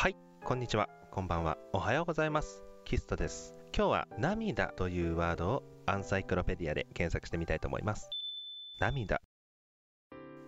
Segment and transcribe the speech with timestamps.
[0.00, 0.16] はい
[0.46, 0.88] こんにちは。
[1.10, 1.58] こんばんは。
[1.74, 2.62] おはようございます。
[2.86, 3.54] キストです。
[3.76, 8.08] 今日は涙というワードをアンサイクロペディアで検索してみたいと思います。
[8.80, 9.20] 涙。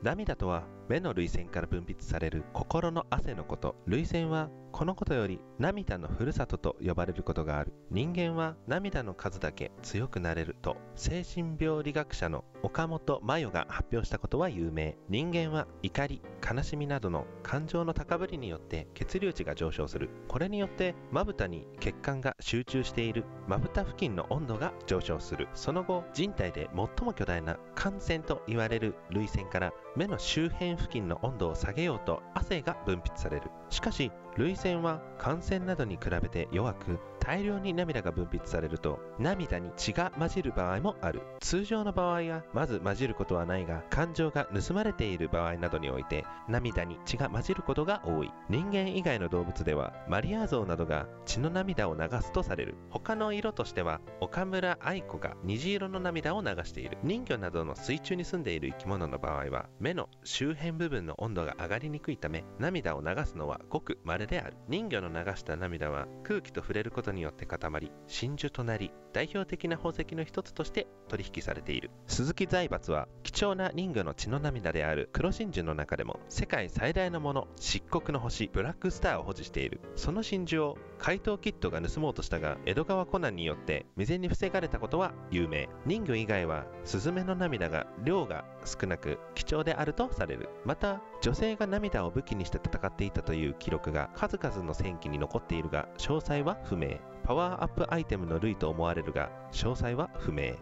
[0.03, 0.63] 涙とは
[0.93, 3.77] 目の涙腺から分泌される心の汗のこと。
[3.87, 7.73] 涙腺はこのことより涙のふるさとと呼ばれることがある。
[7.91, 10.77] 人間は涙の数だけ強くなれると。
[10.95, 14.99] 精神病理学者の岡本真代が発表したことは有名。
[15.09, 20.11] 人間は怒り悲しみなどの感情の高ぶりによって血流値が上昇する。
[20.29, 23.25] これによってまぶたに血管が集中している。
[23.49, 25.49] まぶた付近の温度が上昇する。
[25.55, 33.51] その後人体で最も巨大な汗腺と言われる涙腺から目の周辺付近の温度を下げようと汗が分泌される。
[33.69, 41.23] しかし涙腺は汗腺などに比べて弱く大量に涙が分泌されると涙に血が混じる場合もある。
[41.41, 48.33] 通常の場合はまず混じることはないが感情が盗まれている場合などにおいて涙に血が混じることが多い。
[48.49, 52.75] 人間以外の動物ではマリア像などが血の涙を流すとされる。
[52.91, 56.99] 他の色としては岡村愛子が虹色の涙を流している。
[57.05, 64.57] 人魚などの水中に住んでいる生き物の場合は目の周辺部分の温度が上がりにくいため涙を流すのはごく稀である。
[64.69, 71.91] 人魚の流した涙は空気と触れることによって固まり真珠となり代表的な宝石の一つとして取引されている。
[72.07, 79.81] 鈴木財閥は貴重な人魚の血の涙である黒真珠の中でも世界最大のもの漆黒の星ブラックスターを保持している。
[79.97, 85.69] その真珠を怪盗キッドが盗もうとしたが江戸川コナンによって未然に防がれたことは有名。
[85.87, 90.49] 人魚以外はスズメの涙が量が少なく貴重であるとされる。
[90.65, 100.55] また女性が涙を武器にして戦っていたという記録が数々の戦記に残っているが詳細は不明パワーアップアイテムの類と思われるが詳細は不明。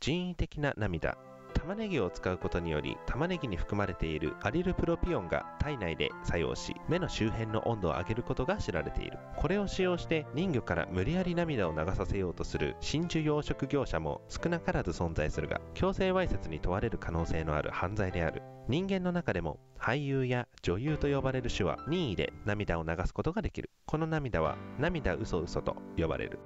[0.00, 1.16] 人為的な涙。
[1.52, 9.18] 玉ねぎを使うことにより玉ねぎに含まれているアリルプロピオンが体内で作用し目の周辺の温度を上げることが知られている。
[9.36, 18.42] これを使用して人魚から無理やり涙を流させようとする真珠養殖業者も少なからず存在するが強制わいせつに問われる可能性のある犯罪である。
[18.68, 23.70] 人間の中でも俳優や女優と呼ばれる種は任意で涙を流すことができる。
[23.86, 26.38] この涙は涙嘘嘘と呼ばれる。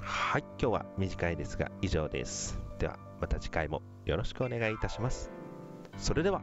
[0.00, 2.58] はい今日は短いですが以上です。
[2.78, 5.30] ではまた次回もよろしくお願いいたします。
[5.96, 6.40] それでは。